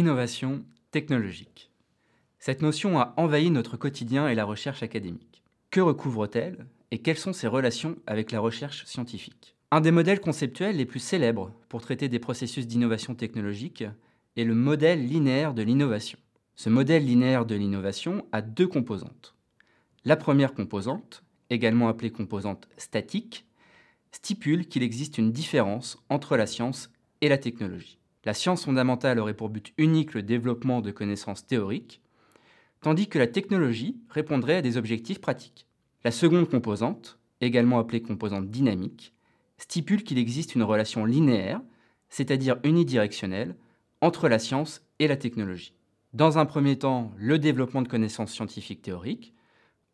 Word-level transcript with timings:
Innovation 0.00 0.64
technologique. 0.92 1.70
Cette 2.38 2.62
notion 2.62 2.98
a 2.98 3.12
envahi 3.18 3.50
notre 3.50 3.76
quotidien 3.76 4.28
et 4.28 4.34
la 4.34 4.46
recherche 4.46 4.82
académique. 4.82 5.42
Que 5.70 5.82
recouvre-t-elle 5.82 6.64
et 6.90 7.02
quelles 7.02 7.18
sont 7.18 7.34
ses 7.34 7.48
relations 7.48 7.96
avec 8.06 8.32
la 8.32 8.40
recherche 8.40 8.86
scientifique? 8.86 9.56
Un 9.70 9.82
des 9.82 9.90
modèles 9.90 10.22
conceptuels 10.22 10.78
les 10.78 10.86
plus 10.86 11.00
célèbres 11.00 11.52
pour 11.68 11.82
traiter 11.82 12.08
des 12.08 12.18
processus 12.18 12.66
d'innovation 12.66 13.14
technologique 13.14 13.84
est 14.38 14.44
le 14.44 14.54
modèle 14.54 15.06
linéaire 15.06 15.52
de 15.52 15.60
l'innovation. 15.60 16.18
Ce 16.54 16.70
modèle 16.70 17.04
linéaire 17.04 17.44
de 17.44 17.56
l'innovation 17.56 18.24
a 18.32 18.40
deux 18.40 18.68
composantes. 18.68 19.34
La 20.06 20.16
première 20.16 20.54
composante, 20.54 21.24
également 21.50 21.88
appelée 21.88 22.10
composante 22.10 22.70
statique, 22.78 23.44
stipule 24.12 24.66
qu'il 24.66 24.82
existe 24.82 25.18
une 25.18 25.30
différence 25.30 25.98
entre 26.08 26.38
la 26.38 26.46
science 26.46 26.90
et 27.20 27.28
la 27.28 27.36
technologie. 27.36 27.99
La 28.24 28.34
science 28.34 28.64
fondamentale 28.64 29.18
aurait 29.18 29.34
pour 29.34 29.48
but 29.48 29.72
unique 29.78 30.12
le 30.12 30.22
développement 30.22 30.82
de 30.82 30.90
connaissances 30.90 31.46
théoriques, 31.46 32.02
tandis 32.82 33.08
que 33.08 33.18
la 33.18 33.26
technologie 33.26 33.96
répondrait 34.10 34.56
à 34.56 34.62
des 34.62 34.76
objectifs 34.76 35.20
pratiques. 35.20 35.66
La 36.04 36.10
seconde 36.10 36.48
composante, 36.48 37.18
également 37.40 37.78
appelée 37.78 38.02
composante 38.02 38.50
dynamique, 38.50 39.14
stipule 39.56 40.04
qu'il 40.04 40.18
existe 40.18 40.54
une 40.54 40.62
relation 40.62 41.06
linéaire, 41.06 41.62
c'est-à-dire 42.10 42.58
unidirectionnelle, 42.62 43.56
entre 44.02 44.28
la 44.28 44.38
science 44.38 44.82
et 44.98 45.08
la 45.08 45.16
technologie. 45.16 45.74
Dans 46.12 46.38
un 46.38 46.44
premier 46.44 46.78
temps, 46.78 47.12
le 47.16 47.38
développement 47.38 47.82
de 47.82 47.88
connaissances 47.88 48.32
scientifiques 48.32 48.82
théoriques, 48.82 49.34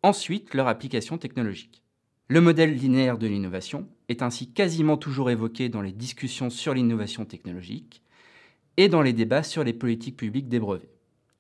ensuite 0.03 0.55
leur 0.55 0.67
application 0.67 1.19
technologique. 1.19 1.83
Le 2.29 2.41
modèle 2.41 2.75
linéaire 2.75 3.19
de 3.19 3.29
l'innovation 3.29 3.89
est 4.09 4.23
ainsi 4.23 4.53
quasiment 4.53 4.97
toujours 4.97 5.31
évoqué 5.31 5.69
dans 5.69 5.83
les 5.83 5.93
discussions 5.93 6.51
sur 6.51 6.75
l'innovation 6.75 7.25
technologique 7.25 8.03
et 8.77 8.89
dans 8.89 9.03
les 9.03 9.13
débats 9.13 9.43
sur 9.43 9.65
les 9.65 9.73
politiques 9.73 10.17
publiques 10.17 10.49
des 10.49 10.61
brevets. 10.61 10.91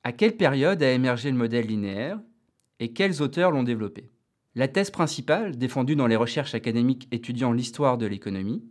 À 0.04 0.12
quelle 0.12 0.36
période 0.36 0.82
a 0.82 0.92
émergé 0.92 1.30
le 1.30 1.36
modèle 1.36 1.66
linéaire 1.66 2.20
et 2.80 2.92
quels 2.92 3.22
auteurs 3.22 3.50
l'ont 3.50 3.62
développé? 3.62 4.10
La 4.54 4.68
thèse 4.68 4.90
principale, 4.90 5.56
défendue 5.56 5.96
dans 5.96 6.06
les 6.06 6.16
recherches 6.16 6.54
académiques 6.54 7.08
étudiant 7.12 7.52
l'histoire 7.52 7.98
de 7.98 8.06
l'économie, 8.06 8.64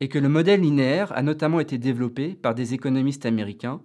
est 0.00 0.08
que 0.08 0.18
le 0.18 0.28
modèle 0.28 0.60
linéaire 0.60 1.12
a 1.16 1.22
notamment 1.22 1.60
été 1.60 1.78
développé 1.78 2.34
par 2.34 2.54
des 2.54 2.74
économistes 2.74 3.26
américains 3.26 3.82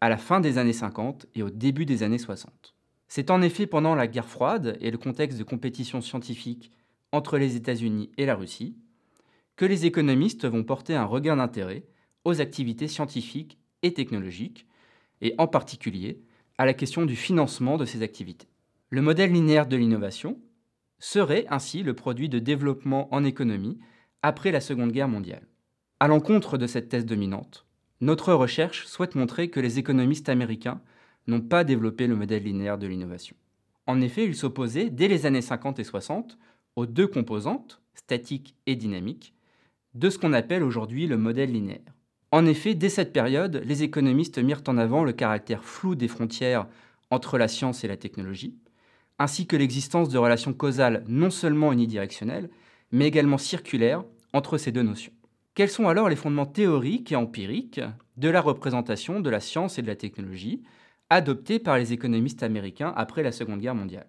à 0.00 0.08
la 0.08 0.16
fin 0.16 0.40
des 0.40 0.58
années 0.58 0.72
50 0.72 1.26
et 1.34 1.42
au 1.42 1.50
début 1.50 1.86
des 1.86 2.02
années 2.02 2.18
60. 2.18 2.74
C'est 3.08 3.30
en 3.30 3.42
effet 3.42 3.66
pendant 3.66 3.94
la 3.94 4.06
guerre 4.06 4.28
froide 4.28 4.78
et 4.80 4.90
le 4.90 4.98
contexte 4.98 5.38
de 5.38 5.44
compétition 5.44 6.00
scientifique 6.00 6.70
entre 7.12 7.38
les 7.38 7.56
États-Unis 7.56 8.10
et 8.16 8.24
la 8.24 8.36
Russie, 8.36 8.76
que 9.56 9.64
les 9.64 9.84
économistes 9.84 10.46
vont 10.46 10.62
porter 10.62 10.94
un 10.94 11.04
regain 11.04 11.36
d'intérêt 11.36 11.84
aux 12.24 12.40
activités 12.40 12.88
scientifiques 12.88 13.58
et 13.82 13.94
technologiques, 13.94 14.66
et 15.22 15.34
en 15.38 15.46
particulier 15.46 16.20
à 16.58 16.66
la 16.66 16.74
question 16.74 17.06
du 17.06 17.16
financement 17.16 17.76
de 17.76 17.84
ces 17.84 18.02
activités. 18.02 18.48
Le 18.90 19.02
modèle 19.02 19.32
linéaire 19.32 19.66
de 19.66 19.76
l'innovation 19.76 20.38
serait 20.98 21.46
ainsi 21.48 21.82
le 21.82 21.94
produit 21.94 22.28
de 22.28 22.38
développement 22.38 23.12
en 23.14 23.24
économie 23.24 23.78
après 24.22 24.50
la 24.50 24.60
Seconde 24.60 24.92
Guerre 24.92 25.08
mondiale. 25.08 25.46
À 25.98 26.08
l'encontre 26.08 26.58
de 26.58 26.66
cette 26.66 26.88
thèse 26.88 27.06
dominante, 27.06 27.66
notre 28.00 28.32
recherche 28.32 28.86
souhaite 28.86 29.14
montrer 29.14 29.50
que 29.50 29.60
les 29.60 29.78
économistes 29.78 30.28
américains 30.28 30.80
n'ont 31.26 31.40
pas 31.40 31.64
développé 31.64 32.06
le 32.06 32.16
modèle 32.16 32.44
linéaire 32.44 32.78
de 32.78 32.86
l'innovation. 32.86 33.36
En 33.86 34.00
effet, 34.00 34.24
ils 34.24 34.36
s'opposaient 34.36 34.90
dès 34.90 35.08
les 35.08 35.26
années 35.26 35.42
50 35.42 35.78
et 35.78 35.84
60 35.84 36.38
aux 36.76 36.86
deux 36.86 37.06
composantes, 37.06 37.82
statique 37.94 38.54
et 38.66 38.76
dynamique, 38.76 39.34
de 39.94 40.08
ce 40.08 40.18
qu'on 40.18 40.32
appelle 40.32 40.62
aujourd'hui 40.62 41.06
le 41.06 41.16
modèle 41.16 41.52
linéaire. 41.52 41.94
En 42.32 42.46
effet, 42.46 42.74
dès 42.74 42.88
cette 42.88 43.12
période, 43.12 43.62
les 43.64 43.82
économistes 43.82 44.38
mirent 44.38 44.62
en 44.68 44.78
avant 44.78 45.02
le 45.04 45.12
caractère 45.12 45.64
flou 45.64 45.96
des 45.96 46.08
frontières 46.08 46.68
entre 47.10 47.38
la 47.38 47.48
science 47.48 47.82
et 47.82 47.88
la 47.88 47.96
technologie, 47.96 48.56
ainsi 49.18 49.46
que 49.46 49.56
l'existence 49.56 50.08
de 50.08 50.18
relations 50.18 50.52
causales 50.52 51.04
non 51.08 51.30
seulement 51.30 51.72
unidirectionnelles, 51.72 52.50
mais 52.92 53.06
également 53.06 53.38
circulaires 53.38 54.04
entre 54.32 54.58
ces 54.58 54.70
deux 54.70 54.82
notions. 54.82 55.12
Quels 55.54 55.70
sont 55.70 55.88
alors 55.88 56.08
les 56.08 56.16
fondements 56.16 56.46
théoriques 56.46 57.10
et 57.10 57.16
empiriques 57.16 57.80
de 58.16 58.28
la 58.28 58.40
représentation 58.40 59.20
de 59.20 59.30
la 59.30 59.40
science 59.40 59.78
et 59.78 59.82
de 59.82 59.88
la 59.88 59.96
technologie 59.96 60.62
adoptés 61.10 61.58
par 61.58 61.76
les 61.76 61.92
économistes 61.92 62.44
américains 62.44 62.92
après 62.96 63.24
la 63.24 63.32
Seconde 63.32 63.60
Guerre 63.60 63.74
mondiale? 63.74 64.06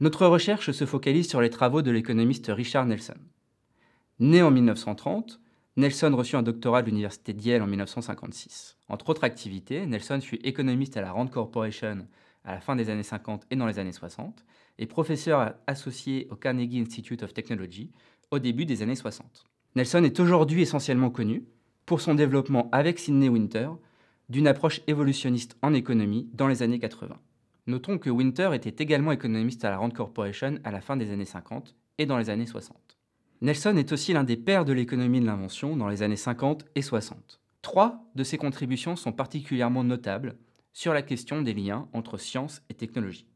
Notre 0.00 0.26
recherche 0.26 0.70
se 0.70 0.84
focalise 0.84 1.28
sur 1.28 1.40
les 1.40 1.50
travaux 1.50 1.80
de 1.80 1.90
l'économiste 1.90 2.50
Richard 2.54 2.84
Nelson. 2.84 3.16
Né 4.20 4.42
en 4.42 4.50
1930, 4.50 5.40
Nelson 5.78 6.12
reçut 6.16 6.34
un 6.34 6.42
doctorat 6.42 6.82
de 6.82 6.88
l'université 6.88 7.32
d'Yale 7.32 7.62
en 7.62 7.68
1956. 7.68 8.76
Entre 8.88 9.10
autres 9.10 9.22
activités, 9.22 9.86
Nelson 9.86 10.20
fut 10.20 10.44
économiste 10.44 10.96
à 10.96 11.02
la 11.02 11.12
Rand 11.12 11.28
Corporation 11.28 12.08
à 12.44 12.54
la 12.54 12.60
fin 12.60 12.74
des 12.74 12.90
années 12.90 13.04
50 13.04 13.46
et 13.52 13.54
dans 13.54 13.68
les 13.68 13.78
années 13.78 13.92
60, 13.92 14.44
et 14.80 14.86
professeur 14.86 15.54
associé 15.68 16.26
au 16.32 16.34
Carnegie 16.34 16.80
Institute 16.80 17.22
of 17.22 17.32
Technology 17.32 17.92
au 18.32 18.40
début 18.40 18.66
des 18.66 18.82
années 18.82 18.96
60. 18.96 19.44
Nelson 19.76 20.02
est 20.02 20.18
aujourd'hui 20.18 20.62
essentiellement 20.62 21.10
connu 21.10 21.44
pour 21.86 22.00
son 22.00 22.16
développement 22.16 22.68
avec 22.72 22.98
Sidney 22.98 23.28
Winter 23.28 23.68
d'une 24.28 24.48
approche 24.48 24.80
évolutionniste 24.88 25.56
en 25.62 25.74
économie 25.74 26.28
dans 26.32 26.48
les 26.48 26.64
années 26.64 26.80
80. 26.80 27.16
Notons 27.68 27.98
que 27.98 28.10
Winter 28.10 28.50
était 28.52 28.82
également 28.82 29.12
économiste 29.12 29.64
à 29.64 29.70
la 29.70 29.78
Rand 29.78 29.90
Corporation 29.90 30.58
à 30.64 30.72
la 30.72 30.80
fin 30.80 30.96
des 30.96 31.12
années 31.12 31.24
50 31.24 31.76
et 31.98 32.06
dans 32.06 32.18
les 32.18 32.30
années 32.30 32.46
60. 32.46 32.97
Nelson 33.40 33.76
est 33.76 33.92
aussi 33.92 34.12
l'un 34.12 34.24
des 34.24 34.36
pères 34.36 34.64
de 34.64 34.72
l'économie 34.72 35.20
de 35.20 35.26
l'invention 35.26 35.76
dans 35.76 35.88
les 35.88 36.02
années 36.02 36.16
50 36.16 36.64
et 36.74 36.82
60. 36.82 37.40
Trois 37.62 38.04
de 38.16 38.24
ses 38.24 38.36
contributions 38.36 38.96
sont 38.96 39.12
particulièrement 39.12 39.84
notables 39.84 40.36
sur 40.72 40.92
la 40.92 41.02
question 41.02 41.40
des 41.42 41.54
liens 41.54 41.88
entre 41.92 42.18
science 42.18 42.62
et 42.68 42.74
technologie. 42.74 43.26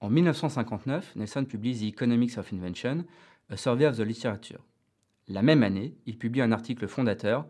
En 0.00 0.10
1959, 0.10 1.16
Nelson 1.16 1.46
publie 1.46 1.74
The 1.74 1.84
Economics 1.84 2.36
of 2.36 2.52
Invention, 2.52 3.04
A 3.48 3.56
Survey 3.56 3.86
of 3.86 3.96
the 3.96 4.00
Literature. 4.00 4.60
La 5.26 5.40
même 5.40 5.62
année, 5.62 5.94
il 6.04 6.18
publie 6.18 6.42
un 6.42 6.52
article 6.52 6.86
fondateur, 6.86 7.46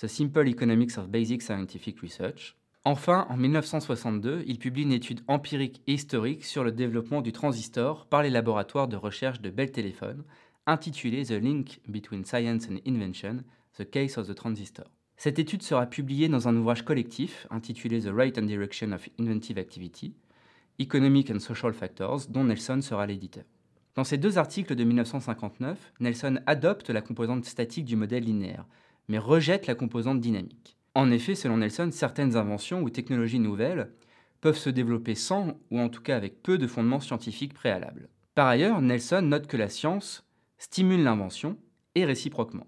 The 0.00 0.06
Simple 0.06 0.48
Economics 0.48 0.96
of 0.96 1.08
Basic 1.08 1.42
Scientific 1.42 2.00
Research, 2.00 2.56
Enfin, 2.86 3.26
en 3.28 3.36
1962, 3.36 4.42
il 4.46 4.58
publie 4.58 4.84
une 4.84 4.92
étude 4.92 5.20
empirique 5.28 5.82
et 5.86 5.92
historique 5.92 6.46
sur 6.46 6.64
le 6.64 6.72
développement 6.72 7.20
du 7.20 7.30
transistor 7.30 8.06
par 8.06 8.22
les 8.22 8.30
laboratoires 8.30 8.88
de 8.88 8.96
recherche 8.96 9.42
de 9.42 9.50
Bell 9.50 9.70
Telephone, 9.70 10.24
intitulée 10.70 11.24
The 11.24 11.32
Link 11.32 11.80
Between 11.88 12.24
Science 12.24 12.68
and 12.70 12.78
Invention, 12.86 13.42
The 13.76 13.90
Case 13.90 14.16
of 14.18 14.28
the 14.28 14.34
Transistor. 14.34 14.84
Cette 15.16 15.38
étude 15.38 15.62
sera 15.62 15.86
publiée 15.86 16.28
dans 16.28 16.48
un 16.48 16.56
ouvrage 16.56 16.84
collectif 16.84 17.46
intitulé 17.50 18.00
The 18.00 18.10
Rate 18.14 18.38
and 18.38 18.42
Direction 18.42 18.92
of 18.92 19.08
Inventive 19.18 19.58
Activity, 19.58 20.14
Economic 20.78 21.30
and 21.30 21.40
Social 21.40 21.74
Factors, 21.74 22.28
dont 22.28 22.44
Nelson 22.44 22.80
sera 22.82 23.06
l'éditeur. 23.06 23.44
Dans 23.96 24.04
ces 24.04 24.16
deux 24.16 24.38
articles 24.38 24.76
de 24.76 24.84
1959, 24.84 25.92
Nelson 25.98 26.38
adopte 26.46 26.88
la 26.90 27.02
composante 27.02 27.44
statique 27.44 27.84
du 27.84 27.96
modèle 27.96 28.24
linéaire, 28.24 28.64
mais 29.08 29.18
rejette 29.18 29.66
la 29.66 29.74
composante 29.74 30.20
dynamique. 30.20 30.78
En 30.94 31.10
effet, 31.10 31.34
selon 31.34 31.58
Nelson, 31.58 31.90
certaines 31.92 32.36
inventions 32.36 32.80
ou 32.80 32.90
technologies 32.90 33.40
nouvelles 33.40 33.90
peuvent 34.40 34.56
se 34.56 34.70
développer 34.70 35.16
sans, 35.16 35.58
ou 35.70 35.80
en 35.80 35.88
tout 35.88 36.00
cas 36.00 36.16
avec 36.16 36.42
peu 36.42 36.58
de 36.58 36.68
fondements 36.68 37.00
scientifiques 37.00 37.54
préalables. 37.54 38.08
Par 38.36 38.46
ailleurs, 38.46 38.80
Nelson 38.80 39.22
note 39.22 39.48
que 39.48 39.56
la 39.56 39.68
science 39.68 40.24
stimule 40.60 41.02
l'invention 41.02 41.56
et 41.94 42.04
réciproquement. 42.04 42.66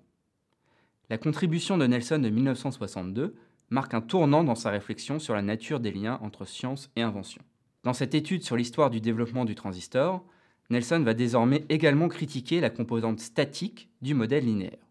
La 1.11 1.19
contribution 1.19 1.77
de 1.77 1.87
Nelson 1.87 2.19
de 2.19 2.31
1962 2.31 3.37
marque 3.69 3.93
un 3.93 4.01
tournant 4.01 4.43
dans 4.43 4.55
sa 4.55 4.71
réflexion 4.71 5.19
sur 5.19 5.35
la 5.35 5.43
nature 5.43 5.79
des 5.79 5.93
liens 5.93 6.19
entre 6.23 6.47
science 6.47 6.91
et 6.97 7.03
invention. 7.03 7.43
Dans 7.85 7.93
cette 7.93 8.15
étude 8.15 8.45
sur 8.45 8.57
l'histoire 8.57 8.89
du 8.89 9.01
développement 9.01 9.45
du 9.45 9.55
transistor, 9.55 10.25
Nelson 10.71 11.01
va 11.01 11.13
désormais 11.13 11.67
également 11.69 12.09
critiquer 12.09 12.61
la 12.61 12.71
composante 12.71 13.21
statique 13.21 13.91
du 14.01 14.15
modèle 14.15 14.47
linéaire. 14.47 14.87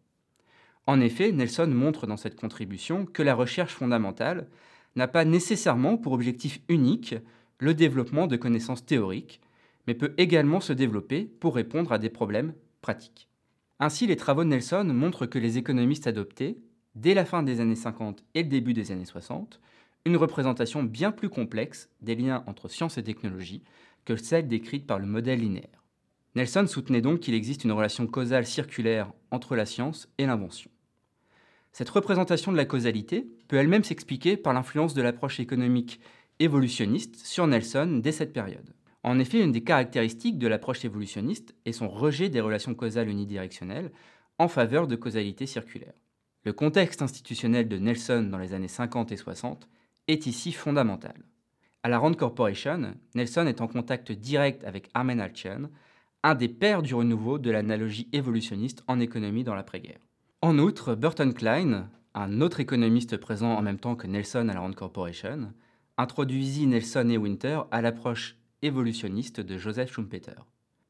En 0.86 1.01
effet, 1.01 1.31
Nelson 1.31 1.68
montre 1.68 2.06
dans 2.06 2.18
cette 2.18 2.39
contribution 2.39 3.07
que 3.07 3.24
la 3.24 3.33
recherche 3.33 3.74
fondamentale 3.74 4.47
n'a 4.95 5.07
pas 5.07 5.25
nécessairement 5.25 5.97
pour 5.97 6.13
objectif 6.13 6.62
unique 6.69 7.15
le 7.57 7.74
développement 7.74 8.27
de 8.27 8.38
connaissances 8.38 8.86
théoriques, 8.86 9.42
mais 9.88 9.95
peut 9.95 10.13
également 10.19 10.59
se 10.59 10.74
développer 10.74 11.24
pour 11.24 11.56
répondre 11.56 11.92
à 11.92 11.97
des 11.97 12.09
problèmes 12.09 12.54
Ainsi, 13.80 14.07
les 14.07 14.16
travaux 14.16 14.44
de 14.44 14.50
Nelson 14.50 14.83
montrent 14.86 15.25
que 15.25 15.39
les 15.39 15.57
économistes 15.57 16.07
adoptaient, 16.07 16.57
dès 16.95 17.13
la 17.13 17.25
fin 17.25 17.44
des 17.44 17.60
années 17.60 17.75
50 17.75 18.24
et 18.33 18.44
le 18.44 18.50
début 18.50 18.74
des 18.74 18.92
années 18.92 19.06
60, 19.06 19.60
une 20.06 20.18
représentation 20.18 20.83
bien 20.83 21.12
plus 21.12 21.30
complexe 21.30 21.89
des 22.01 22.16
liens 22.16 22.44
entre 22.48 22.68
science 22.68 22.98
et 22.98 23.04
technologie 23.04 23.63
que 24.06 24.16
celle 24.16 24.48
décrite 24.48 24.88
par 24.88 25.00
le 25.00 25.06
modèle 25.06 25.39
linéaire. 25.39 25.83
Nelson 26.36 26.66
soutenait 26.68 27.01
donc 27.01 27.19
qu'il 27.19 27.33
existe 27.33 27.66
une 27.66 27.72
relation 27.72 28.07
causale 28.07 28.45
circulaire 28.45 29.12
entre 29.31 29.56
la 29.56 29.66
science 29.66 30.10
et 30.18 30.25
l'invention. 30.25 30.72
Cette 31.74 31.89
représentation 31.89 32.51
de 32.51 32.57
la 32.57 32.66
causalité 32.66 33.28
peut 33.48 33.57
elle-même 33.57 33.83
s'expliquer 33.83 34.38
par 34.38 34.54
l'influence 34.54 34.94
de 34.94 35.01
l'approche 35.01 35.39
économique 35.39 36.00
évolutionniste 36.39 37.16
sur 37.18 37.48
Nelson 37.48 38.00
dès 38.01 38.12
cette 38.12 38.33
période. 38.33 38.74
En 39.03 39.18
effet, 39.19 39.42
une 39.42 39.51
des 39.51 39.63
caractéristiques 39.63 40.38
de 40.38 40.48
l'approche 40.48 40.86
évolutionniste 40.86 41.56
est 41.65 41.71
son 41.71 41.89
rejet 41.89 42.30
des 42.30 42.42
relations 42.42 42.75
causales 42.75 43.09
unidirectionnelles 43.09 43.92
en 44.38 44.48
faveur 44.48 44.88
de 44.88 44.95
causalité 44.95 45.45
circulaire. 45.45 45.94
Le 46.44 46.53
contexte 46.53 47.01
institutionnel 47.01 47.68
de 47.68 47.77
Nelson 47.77 48.27
dans 48.31 48.38
les 48.38 48.53
années 48.53 48.68
50 48.68 49.12
et 49.12 49.18
60 49.18 49.68
est 50.07 50.25
ici 50.25 50.51
fondamentale. 50.51 51.24
À 51.83 51.89
la 51.89 51.98
Rand 51.98 52.13
Corporation, 52.13 52.95
Nelson 53.15 53.48
est 53.48 53.62
en 53.62 53.68
contact 53.68 54.12
direct 54.12 54.63
avec 54.63 54.89
Armen 54.94 55.19
Alchian, 55.19 55.69
un 56.24 56.36
des 56.36 56.47
pères 56.47 56.83
du 56.83 56.94
renouveau 56.94 57.39
de 57.39 57.50
l'analogie 57.50 58.07
évolutionniste 58.13 58.83
en 58.88 59.00
économie 59.00 59.44
dans 59.44 59.56
l'après-guerre. 59.56 60.00
En 60.42 60.59
outre, 60.59 60.95
Burton 60.95 61.33
Klein, 61.33 61.89
un 62.13 62.42
autre 62.42 62.59
économiste 62.59 63.18
présent 63.18 63.54
en 63.54 63.62
même 63.62 63.80
temps 63.80 63.95
que 63.95 64.07
Nelson 64.07 64.47
à 64.50 64.54
la 64.54 64.59
Rand 64.59 64.74
Corporation, 64.74 65.54
introduisit 65.97 66.68
Nelson 66.68 67.09
et 67.09 67.18
Winter 67.18 67.62
à 67.71 67.81
l'approche 67.81 68.36
évolutionniste 68.62 69.42
de 69.42 69.58
Joseph 69.58 69.94
Schumpeter. 69.94 70.36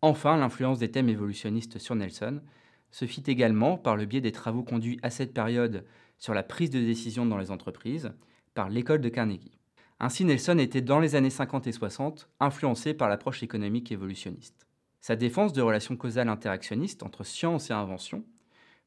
Enfin, 0.01 0.37
l'influence 0.37 0.79
des 0.79 0.91
thèmes 0.91 1.09
évolutionnistes 1.09 1.77
sur 1.77 1.95
Nelson 1.95 2.41
se 2.89 3.05
fit 3.05 3.23
également 3.27 3.77
par 3.77 3.95
le 3.95 4.05
biais 4.05 4.21
des 4.21 4.31
travaux 4.31 4.63
conduits 4.63 4.99
à 5.03 5.09
cette 5.09 5.33
période 5.33 5.85
sur 6.17 6.33
la 6.33 6.43
prise 6.43 6.69
de 6.69 6.79
décision 6.79 7.25
dans 7.25 7.37
les 7.37 7.51
entreprises 7.51 8.11
par 8.53 8.69
l'école 8.69 9.01
de 9.01 9.09
Carnegie. 9.09 9.57
Ainsi, 9.99 10.25
Nelson 10.25 10.57
était 10.57 10.81
dans 10.81 10.99
les 10.99 11.15
années 11.15 11.29
50 11.29 11.67
et 11.67 11.71
60 11.71 12.29
influencé 12.39 12.93
par 12.93 13.07
l'approche 13.07 13.43
économique 13.43 13.91
évolutionniste. 13.91 14.67
Sa 14.99 15.15
défense 15.15 15.53
de 15.53 15.61
relations 15.61 15.95
causales 15.95 16.29
interactionnistes 16.29 17.03
entre 17.03 17.23
science 17.23 17.69
et 17.69 17.73
invention 17.73 18.23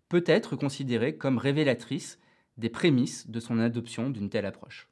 peut 0.08 0.24
être 0.26 0.56
considérée 0.56 1.16
comme 1.16 1.38
révélatrice 1.38 2.18
des 2.56 2.68
prémices 2.68 3.28
de 3.28 3.40
son 3.40 3.58
adoption 3.58 4.10
d'une 4.10 4.30
telle 4.30 4.46
approche. 4.46 4.88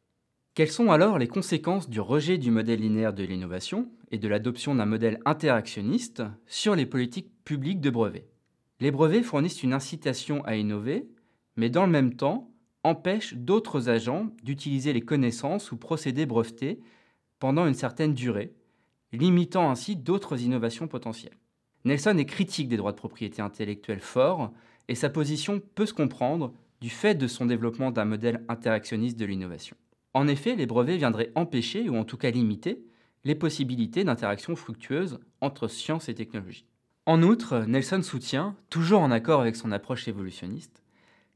Quelles 0.54 0.70
sont 0.70 0.90
alors 0.90 1.18
les 1.18 1.28
conséquences 1.28 1.88
du 1.88 1.98
rejet 1.98 2.36
du 2.36 2.50
modèle 2.50 2.80
linéaire 2.80 3.14
de 3.14 3.24
l'innovation 3.24 3.88
et 4.10 4.18
de 4.18 4.28
l'adoption 4.28 4.74
d'un 4.74 4.84
modèle 4.84 5.18
interactionniste 5.24 6.22
sur 6.46 6.74
les 6.74 6.84
politiques 6.84 7.30
publiques 7.42 7.80
de 7.80 7.88
brevets? 7.88 8.28
Les 8.78 8.90
brevets 8.90 9.22
fournissent 9.22 9.62
une 9.62 9.72
incitation 9.72 10.44
à 10.44 10.56
innover, 10.56 11.08
mais 11.56 11.70
dans 11.70 11.86
le 11.86 11.90
même 11.90 12.16
temps, 12.16 12.50
empêche 12.84 13.32
d'autres 13.32 13.88
agents 13.88 14.26
d'utiliser 14.42 14.92
les 14.92 15.00
connaissances 15.00 15.72
ou 15.72 15.78
procédés 15.78 16.26
brevetés 16.26 16.80
pendant 17.38 17.66
une 17.66 17.72
certaine 17.72 18.12
durée, 18.12 18.52
limitant 19.12 19.70
ainsi 19.70 19.96
d'autres 19.96 20.42
innovations 20.42 20.86
potentielles. 20.86 21.38
Nelson 21.86 22.18
est 22.18 22.26
critique 22.26 22.68
des 22.68 22.76
droits 22.76 22.92
de 22.92 22.98
propriété 22.98 23.40
intellectuelle 23.40 24.00
forts, 24.00 24.52
et 24.88 24.96
sa 24.96 25.08
position 25.08 25.62
peut 25.74 25.86
se 25.86 25.94
comprendre 25.94 26.52
du 26.82 26.90
fait 26.90 27.14
de 27.14 27.26
son 27.26 27.46
développement 27.46 27.90
d'un 27.90 28.04
modèle 28.04 28.44
interactionniste 28.50 29.18
de 29.18 29.24
l'innovation. 29.24 29.78
En 30.14 30.28
effet, 30.28 30.56
les 30.56 30.66
brevets 30.66 30.98
viendraient 30.98 31.32
empêcher, 31.34 31.88
ou 31.88 31.96
en 31.96 32.04
tout 32.04 32.16
cas 32.16 32.30
limiter, 32.30 32.84
les 33.24 33.34
possibilités 33.34 34.04
d'interaction 34.04 34.56
fructueuse 34.56 35.18
entre 35.40 35.68
science 35.68 36.08
et 36.08 36.14
technologie. 36.14 36.66
En 37.06 37.22
outre, 37.22 37.64
Nelson 37.66 38.02
soutient, 38.02 38.56
toujours 38.68 39.00
en 39.00 39.10
accord 39.10 39.40
avec 39.40 39.56
son 39.56 39.72
approche 39.72 40.06
évolutionniste, 40.08 40.82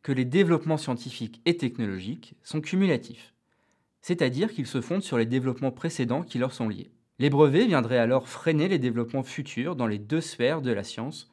que 0.03 0.13
les 0.13 0.25
développements 0.25 0.77
scientifiques 0.77 1.41
et 1.45 1.57
technologiques 1.57 2.35
sont 2.43 2.61
cumulatifs, 2.61 3.35
c'est-à-dire 4.03 4.53
qu'ils 4.53 4.67
se 4.67 4.81
fondent 4.81 5.03
sur 5.03 5.19
les 5.19 5.27
développements 5.27 5.73
précédents 5.73 6.23
qui 6.23 6.39
leur 6.39 6.53
sont 6.53 6.69
liés. 6.69 6.91
Les 7.19 7.31
brevets 7.31 7.67
viendraient 7.67 7.99
alors 7.99 8.29
freiner 8.29 8.69
les 8.69 8.79
développements 8.79 9.25
futurs 9.25 9.75
dans 9.75 9.87
les 9.87 9.99
deux 9.99 10.21
sphères 10.21 10.63
de 10.63 10.71
la 10.71 10.85
science 10.85 11.29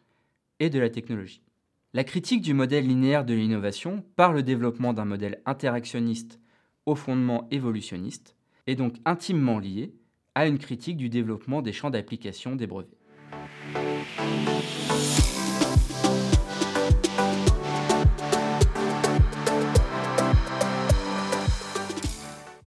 et 0.60 0.72
de 0.72 0.80
la 0.80 0.90
technologie. 0.90 1.44
La 1.94 2.04
critique 2.04 2.42
du 2.42 2.56
modèle 2.56 2.88
linéaire 2.88 3.26
de 3.26 3.36
l'innovation 3.36 4.04
par 4.16 4.34
le 4.34 4.42
développement 4.42 4.94
d'un 4.94 5.06
modèle 5.06 5.42
interactionniste 5.46 6.40
au 6.86 6.96
fondement 6.96 7.48
évolutionniste 7.52 8.36
est 8.68 8.76
donc 8.76 8.96
intimement 9.06 9.60
liée 9.60 9.94
à 10.36 10.48
une 10.48 10.58
critique 10.58 10.98
du 10.98 11.10
développement 11.10 11.62
des 11.62 11.74
champs 11.74 11.90
d'application 11.90 12.56
des 12.56 12.68
brevets. 12.68 12.98